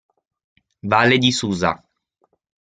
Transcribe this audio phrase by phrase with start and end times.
[0.91, 1.79] Valle di Susa